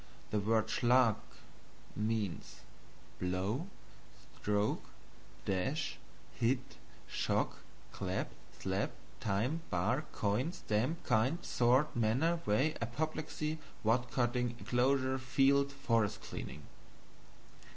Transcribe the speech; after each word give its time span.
The 0.31 0.39
word 0.39 0.67
SCHLAG 0.67 1.13
means 1.95 2.61
Blow, 3.19 3.67
Stroke, 4.39 4.85
Dash, 5.45 5.99
Hit, 6.33 6.77
Shock, 7.07 7.57
Clap, 7.91 8.31
Slap, 8.57 8.93
Time, 9.19 9.61
Bar, 9.69 10.05
Coin, 10.11 10.53
Stamp, 10.53 11.03
Kind, 11.03 11.45
Sort, 11.45 11.95
Manner, 11.95 12.39
Way, 12.47 12.73
Apoplexy, 12.81 13.59
Wood 13.83 14.09
cutting, 14.09 14.55
Enclosure, 14.59 15.19
Field, 15.19 15.71
Forest 15.71 16.21
clearing. 16.23 16.63